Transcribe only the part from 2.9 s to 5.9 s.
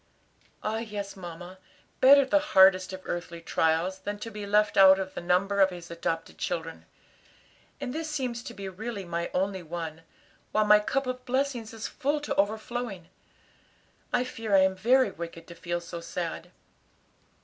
of earthly trials, than to be left out of the number of